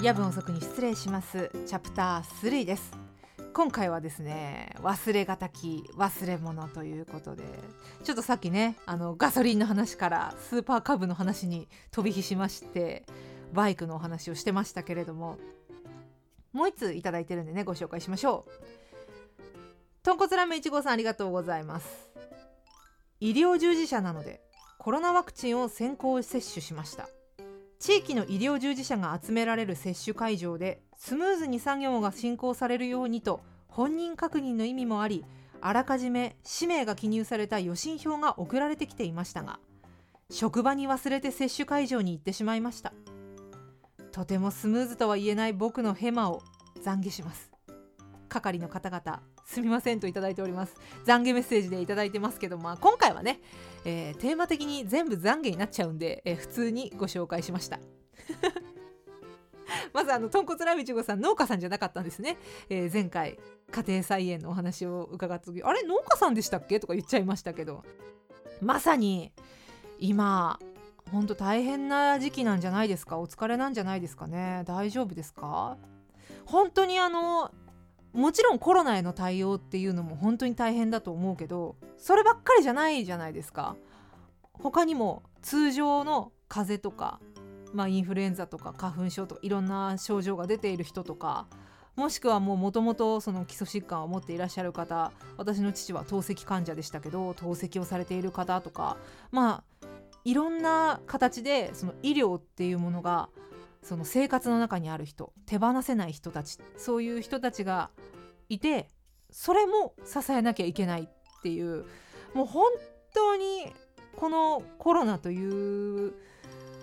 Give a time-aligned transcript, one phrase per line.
[0.00, 1.50] 夜分遅くに失礼します。
[1.66, 2.92] チャプター3です。
[3.52, 7.42] 今回はですね忘れがたき忘れ物ということで
[8.04, 13.06] ちょっとさっきねあのガソリンの話からスーパーカブの話に飛び火しまして
[13.52, 15.36] バイクのお話をしてましたけれども
[16.52, 18.50] もう一通いただいてるんでねご紹介しましょう。
[20.04, 22.08] 豚骨ラーメン1号さんありがとうございます。
[23.18, 24.42] 医療従事者なので
[24.78, 27.08] コロナワクチンを先行接種しました。
[27.78, 35.24] 地域の医療従事者が集められる接種会場でスムーズに作業が進行されるようにと本人確認の意味もあり
[35.60, 39.60] あらかじめ氏名が記入された予診票が送られてきていましたが
[40.30, 42.92] 職場に忘れて接種会場に行ってしまいました。
[44.12, 46.42] とてもスムーズとは言えない僕のヘマを
[46.84, 47.50] 懺悔します。
[48.28, 50.74] 係の方々すみませんといただいております。
[51.06, 53.40] 懺悔メッセージでいただいてますけど、まあ、今回はね、
[53.86, 57.80] えー、テーマ的に全部懺悔になっちゃうんで、えー、普通にご紹介しました。
[59.94, 62.36] まずあの豚骨ラビチゴさん農家さんじゃなかったんですね、
[62.68, 63.38] えー、前回
[63.70, 66.78] 家庭菜園のお話を伺った時あれ農家さんでしたっけ？
[66.78, 67.84] とか言っちゃいましたけど。
[68.60, 69.32] まさに
[69.98, 70.58] 今
[71.10, 73.18] ほんと大変な時期なんじゃないですか？
[73.18, 74.62] お疲れなんじゃないですかね？
[74.66, 75.78] 大丈夫ですか？
[76.44, 77.50] 本当にあの
[78.12, 83.76] もちろんコロナへの対応っていうのも本当に大変だと思うけどそればっかりじゃないじゃないですか。
[84.52, 87.20] 他にも通常の風邪とか、
[87.72, 91.46] まあ、インフルエンザとか花粉症とかいろんな症状が出ている人とか
[91.94, 98.96] もしくはもともとその基礎疾患を持っていらっしゃる方私の父は透析患者でしたけど透析をされている方とか
[99.30, 99.86] まあ
[100.24, 103.28] いろんな形でその医療っていうものが
[103.82, 107.90] その生活の中にある人手放せない人たちそういう人たちが
[108.48, 108.88] いて
[109.30, 111.08] それも支えなきゃいけないっ
[111.42, 111.84] ていう
[112.34, 112.64] もう本
[113.14, 113.72] 当に
[114.16, 116.14] このコロナという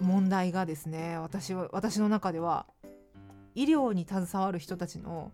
[0.01, 2.66] 問題がですね私は私の中では
[3.56, 5.31] 医療に携わる人たちの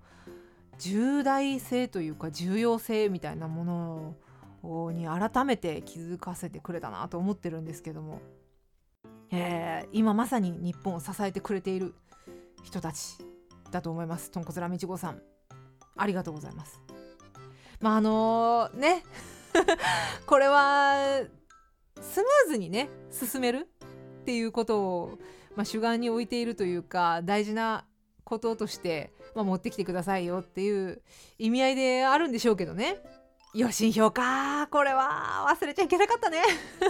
[0.78, 4.16] 重大性というか重要性みたいなも
[4.64, 8.22] のに改めて気づかせてくれたなと思ってるんですけども。
[9.32, 11.94] えー、今まさに日本を支えてくれている
[12.64, 13.18] 人たち
[13.72, 14.30] だと思います。
[14.32, 15.22] 豚骨ラーメン1号さん。
[15.96, 16.82] ありがとうございます。
[17.80, 19.04] まああのー、ね。
[20.26, 21.24] これは
[22.00, 23.68] スムーズにね進める
[24.22, 25.20] っていうことを、
[25.56, 27.86] まあ、主眼に置いているというか大事な
[28.24, 31.02] こととして、まあ、持ってきてくださいよっていう
[31.38, 32.98] 意味合いであるんでしょうけどね。
[33.54, 35.46] 予診票かこれは。
[35.50, 36.42] 忘れちゃいけなかったね。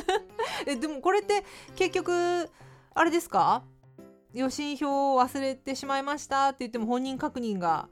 [0.68, 1.44] えでもこれって
[1.76, 2.50] 結局
[2.94, 3.64] あれですか？
[4.34, 7.90] 予診票を忘れてしまいましたって言っても本人確認が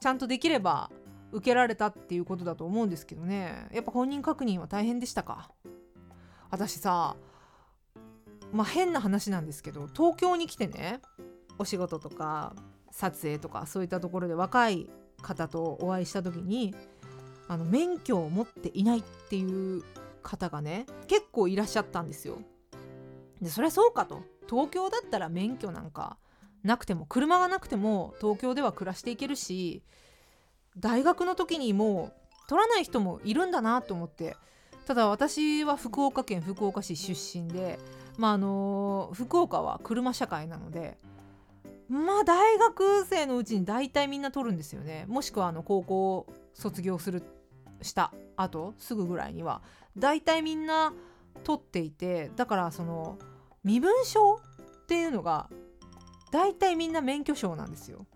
[0.00, 0.90] ちゃんとできれば
[1.32, 3.68] 受けられたっていうことだと思うんですけどね。
[3.72, 5.50] やっぱ本人確認は大変でしたか？
[6.50, 7.16] 私さ
[8.52, 11.00] まあ変な話なんですけど東京に来てね
[11.58, 12.54] お仕事とか
[12.92, 14.88] 撮影とかそういったところで若い
[15.20, 16.72] 方とお会いした時に
[17.48, 19.82] あの免許を持っていないっていう
[20.22, 22.38] 方がね結構いらっしゃったんですよ。
[23.40, 24.22] でそりゃそうかと。
[24.48, 26.18] 東京だったら免許なんか
[26.62, 29.82] なくても車がなくても東京では暮らしていけるし
[30.76, 34.36] 大学の時にもう取らない人もいるんだなと思って。
[34.86, 37.78] ただ私は福岡県福岡市出身で
[38.18, 40.98] まああの福岡は車社会なので
[41.88, 45.06] まあ大学生のうちに大体みんな取るんですよね。
[45.08, 47.22] もしくはあの高校卒業する
[47.82, 49.62] した後すぐぐらいには
[49.96, 50.92] 大体みんな
[51.42, 53.18] 取っていてだからその
[53.62, 54.40] 身分証
[54.84, 55.48] っていうのが
[56.30, 58.06] 大体みんな免許証なんですよ。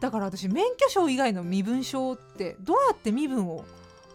[0.00, 3.64] だから私免許証以外の身分証ってどうやって身分を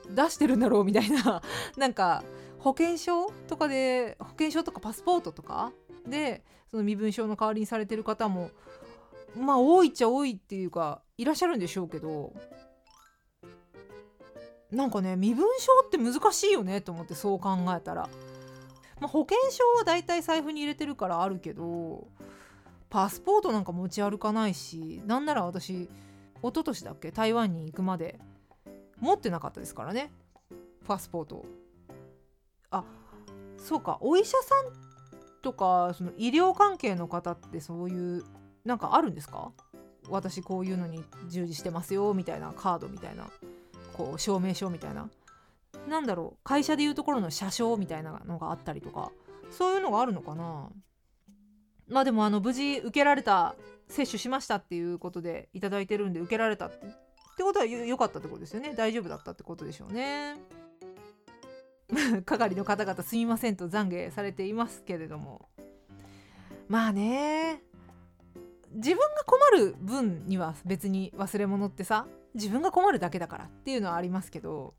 [0.09, 1.41] 出してるんだろうみたいな
[1.77, 2.23] なんか
[2.59, 5.71] 保険証とかで保険証とかパスポートとか
[6.05, 8.51] でその身分証の代わりにされてる方も
[9.37, 12.33] まあ多いっちゃ多いっていうかいらっしゃるんでしょうけど
[14.71, 18.09] なんかね身分証って難しいよねと思ってそう考えたら、
[18.99, 22.07] まあ、保険証はだいたい財布に入れてるからあるけど
[22.89, 25.89] パスポートなんか持ち歩かないしなんなら私一
[26.43, 28.19] 昨年だっけ台湾に行くまで
[28.99, 30.11] 持ってなかったですからね。
[30.85, 31.45] パスポート
[32.71, 32.83] あ
[33.57, 38.23] そうかお医者さんとかその医療関係の方ってそういう
[38.65, 39.51] なんかあるんですか？
[40.09, 43.27] 私こういうのに従事してますよみたいなカードみたいな。
[43.97, 45.09] こう証明書みたいな。
[45.87, 49.11] なんだろう会社でいうところの車掌みたいなのがあったりとか
[49.51, 50.69] そういうのがあるのかな。
[51.87, 53.55] まあでもあの無事受けられた
[53.87, 56.89] 接種しましたっていうことで頂いてるんで受けられたってっ
[57.37, 58.73] てことは良かったってことですよね。
[58.75, 60.35] 大丈夫だったってことでしょうね。
[62.25, 65.47] 係の方々すみませんと懺悔されていますけれども。
[66.67, 67.61] まあね。
[68.71, 74.73] 自分が困る分には別に忘れ物ってさ自分が困るだけだからっていうのはありますけど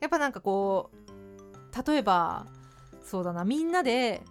[0.00, 2.46] やっぱなんかこう例えば
[3.02, 4.22] そうだなみんなで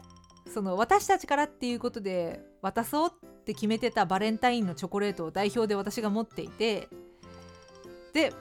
[0.53, 6.87] その私たちからっていうことで渡そうって決めてたバレンタインのチョコレートを代表で私が持っていて
[8.13, 8.33] で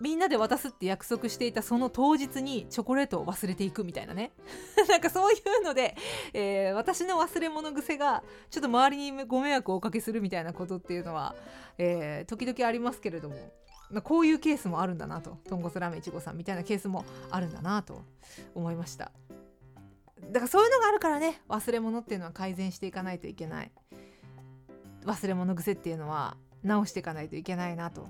[0.00, 4.32] みんなで渡すって約束していたその当日にチョコレートを忘れていくみたいなね。
[4.88, 5.94] なんかそういうので、
[6.32, 11.34] えー、私の忘れ物癖がちょっと周りにご迷惑をおかけするみたいなことっていうのは、
[11.76, 13.36] えー、時々ありますけれども
[13.90, 15.36] まこういうケースもあるんだなと。
[15.48, 18.02] 豚骨ラーメンいちごさんみたいなケースもあるんだなと
[18.54, 19.12] 思いました。
[20.30, 23.70] だからそういうのがあるからね忘れ物っていうのは改善していかないといけない。
[25.04, 28.08] 忘れ物癖っていうのは直していかないといけないなと。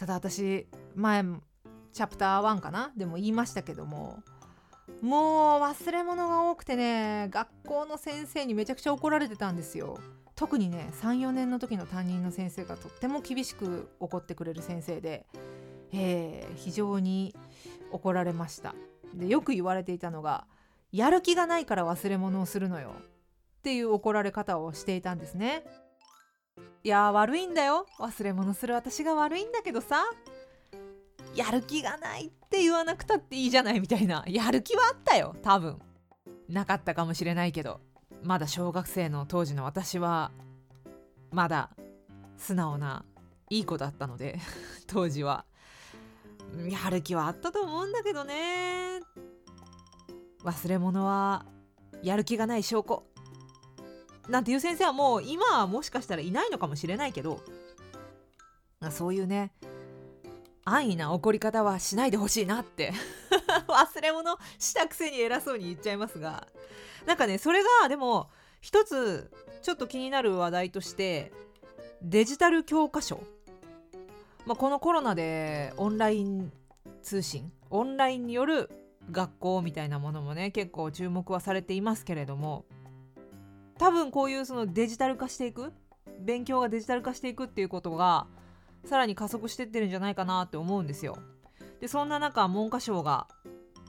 [0.00, 1.22] ただ私前
[1.92, 2.90] チャプター1かな？
[2.96, 4.22] でも言いましたけども。
[5.02, 9.98] もう忘れ物が多くてね学校の先生にめちゃくちゃ怒られてたんですよ。
[10.36, 15.26] 特にね34年の時の担任の先生がとっても厳しく怒ってくれる先生で、
[15.92, 17.36] えー、非常に
[17.92, 18.74] 怒られました。
[19.12, 20.46] でよく言われていたのが
[20.92, 22.94] やる気がないから忘れ物をするのよ。
[23.58, 25.62] っていう怒られ方をしていたんですね。
[26.82, 27.86] いや悪いんだよ。
[27.98, 30.04] 忘れ物する私が悪いんだけどさ。
[31.34, 34.24] やる気がないって言わなくたっていいじゃないみたいな。
[34.26, 35.78] やる気はあったよ多分。
[36.48, 37.80] なかったかもしれないけど。
[38.22, 40.30] まだ小学生の当時の私は
[41.30, 41.70] まだ
[42.36, 43.04] 素直な
[43.48, 44.38] いい子だったので
[44.86, 45.44] 当時は。
[46.68, 49.00] やる気はあったと思うんだけどね。
[50.42, 51.44] 忘れ物は
[52.02, 53.04] やる気がない証拠。
[54.30, 57.40] なんていう先生はもう今はもしかしたらいないのかもしれないけど
[58.90, 59.52] そういうね
[60.64, 62.92] 安易な怒り方はしないでほしいなって
[63.66, 66.46] 忘れ物したくせに偉そうに言っちゃいますが
[67.06, 68.30] なんかねそれがでも
[68.60, 69.30] 一つ
[69.62, 71.32] ちょっと気になる話題として
[72.02, 73.20] デジタル教科書、
[74.46, 76.52] まあ、このコロナでオンライン
[77.02, 78.70] 通信オンラインによる
[79.10, 82.64] 学校みたいなものもね結構注目はされていますけれども
[83.80, 85.72] 多分こういうそのデジタル化していく
[86.20, 88.26] 勉強がデジタル化していくっていうことが
[88.84, 91.16] さらに加速してってるんじゃないかなって思うんですよ。
[91.80, 93.26] でそんな中文科省が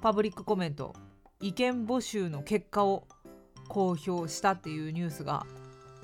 [0.02, 0.94] パブリックコメント
[1.42, 3.06] 意見募集の結果を
[3.68, 5.46] 公表したっていうニュースが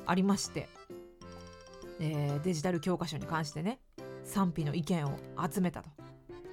[0.05, 0.67] ありまして、
[2.01, 3.79] えー、デジタル教科書に関してね
[4.25, 5.17] 賛否の意見を
[5.49, 5.89] 集めたと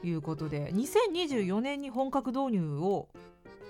[0.05, 3.09] いうことで2024年に本格導入を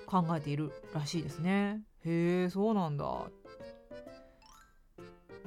[0.05, 1.81] 考えているらしいですね。
[2.05, 3.07] へえそうなんだ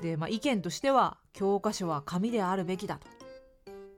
[0.01, 3.07] で、まあ、意見としては教科書は紙であるべきだと。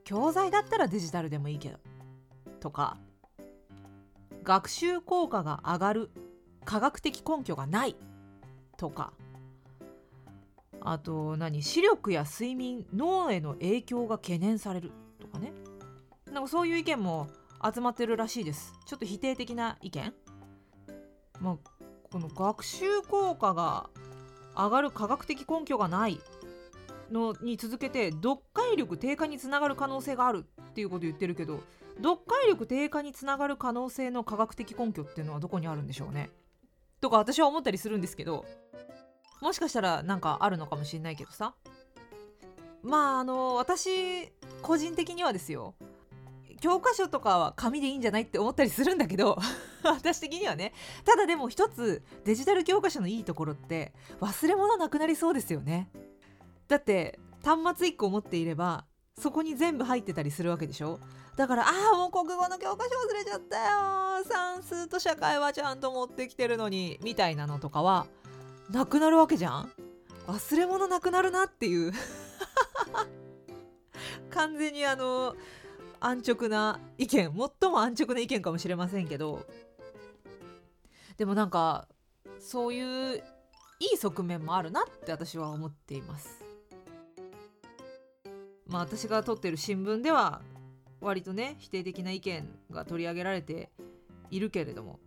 [0.04, 1.78] 教材だったらデジタルでもいいけど。
[2.60, 2.98] とか
[4.42, 6.10] 学習効果が上がる
[6.64, 7.96] 科学的根拠がない。
[8.76, 9.12] とか
[10.80, 14.92] あと何視力や睡眠脳への影響が懸念される。
[15.20, 15.52] とかね。
[16.32, 17.28] なんかそういう意見も
[17.62, 18.72] 集まってるらしいです。
[18.86, 20.14] ちょっと否定的な意見。
[21.40, 21.56] まあ
[22.10, 23.90] この学習効果が
[24.64, 26.20] 上がる科学的根拠がない
[27.10, 31.60] のに続けて読解力低下につながる可能性があるっていうこと言ってるけど
[31.96, 36.30] 読解力低下につながる可能性の科学的根拠っていうのはどこにあるんでしょうね？
[37.00, 38.44] とか私は思ったりするんですけど
[39.40, 41.54] もしかしたらなんかあるのかもしれないけどさ。
[42.82, 44.30] まああの私
[44.62, 45.74] 個人的にはですよ。
[46.60, 49.38] 教科書とかは紙でいいんじゃないって思ったりするんだけど
[49.82, 50.72] 私的にはね。
[51.04, 55.90] ただでも一つデジタル教科書のいいところって忘れ物なくなりそうですよね。
[56.68, 58.84] だって端末1個持っていれば
[59.18, 61.00] そこに全部入ってたりするわけでしょ。
[61.36, 63.64] だからああもう国語の教科書忘れちゃったよ。
[64.28, 68.06] 算数と社会はちゃんと持ってきてるのにみたいなのとかは
[68.68, 69.72] なくなるわけじゃん。
[70.26, 71.92] 忘れ物なくなるなっていう。
[74.30, 75.34] 完全にあの
[76.00, 79.46] 安直な意見最も安直な意見かもしれませんけど
[81.18, 81.86] でもなんか
[82.38, 83.22] そういう
[83.80, 86.44] いい側面もあるなって私は思っています。
[88.66, 90.42] まあ私が撮ってる新聞では
[91.00, 93.70] 割とね否定的な意見が取り上げられて
[94.30, 95.00] いるけれども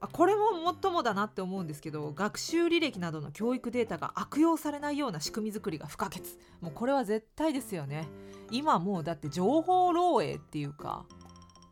[0.00, 6.22] あこれももっともだなって思うんですけど学習履歴などの教育データが悪用されないような仕組み作りが不可欠。
[6.60, 8.08] もうこれは絶対ですよね。
[8.50, 11.04] 今もうだって情報漏洩っていうか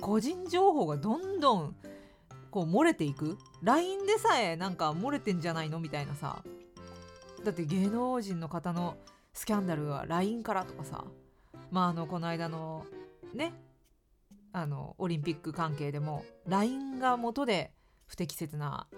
[0.01, 1.77] 個人情報がどんどん
[2.51, 3.39] こう漏れていく。
[3.63, 6.43] LINE でさえなんか漏れてんじゃないのみたいなさ。
[7.45, 8.97] だって芸能人の方の
[9.33, 11.05] スキャンダルは LINE からとかさ。
[11.71, 12.85] まああのこの間の
[13.35, 13.53] ね
[14.53, 17.73] あのオリンピック関係でも LINE が元で
[18.09, 18.89] 不適切な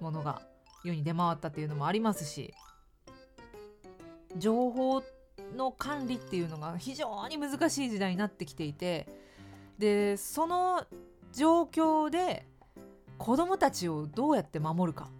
[0.00, 0.40] ものが
[0.84, 2.54] 世に出回ったっていうのもありますし
[4.36, 5.02] 情報
[5.56, 9.06] の管理っていうのが非常に難しい時代になってきていて
[9.78, 10.84] でその
[11.32, 12.46] 状況で
[13.18, 15.10] 子どもたちをどうやって守るか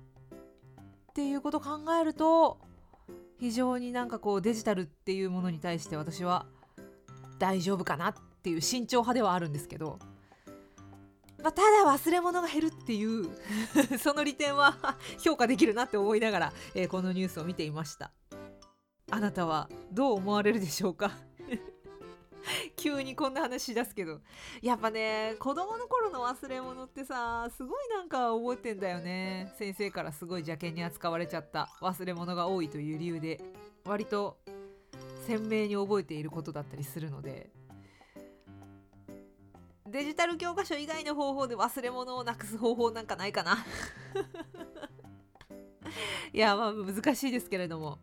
[1.11, 2.59] っていうことを考えると
[3.38, 6.47] 非常になんかこうデジタルっていうものに対して私は
[7.38, 9.99] 大丈夫かなっていう慎重派ではあるんですけど、
[11.45, 13.29] まあ、ただ忘れ物が減るっていう
[14.01, 14.79] その利点は
[15.23, 18.13] 評価できるなって思いながら、えー、このニュースを見ていました。
[19.11, 21.11] あなたはどう思われるでしょうか？
[22.77, 24.23] 急にこんな話し出すけど。
[24.63, 29.53] やっぱね子供の頃の忘れ物ってさすごいなんか覚えてんだよね。
[29.59, 33.39] 先生からすごい邪険に扱われちゃった忘れ物が多いという理由で
[33.85, 34.39] 割と
[35.27, 37.51] 鮮明に覚えていることだったりするので。
[39.95, 43.65] デジタル教科書以外の方法で忘れ物をなくす方法なんかないかな。
[46.35, 48.01] いやまあ難しいですけれども。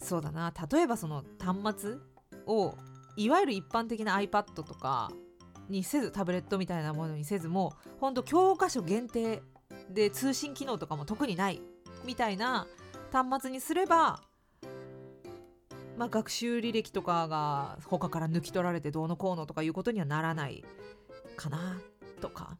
[0.00, 0.52] そうだな。
[0.68, 1.98] 例えばその端末
[2.46, 2.74] を
[3.14, 5.12] いわゆる一般的な iPad とか
[5.68, 9.44] にせずタブレットみたいなものにせずもほんと教科書限定
[9.90, 11.62] で通信機能とかも特にない
[12.04, 12.66] みたいな
[13.12, 14.20] 端末にすれば
[15.96, 20.64] まあ、学習履歴とかが他から抜き取られてどうのこうのとかいうことにはならない。
[21.32, 21.80] かな？
[22.20, 22.56] とか。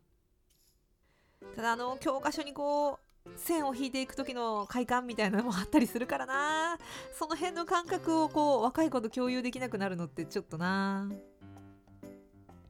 [1.55, 6.79] ただあの教科書にこう線を引いていく時の快感みたいなのもあったりするからな。
[7.13, 11.09] その辺の感覚をこう若い子と共有できなくなるのってちょっとな。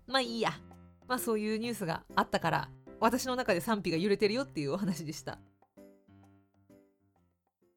[0.07, 0.51] まあいいや。
[1.09, 2.69] まあそういうニュースがあったから
[3.01, 5.39] 私の中で賛否が揺れてるよっていうお話でした。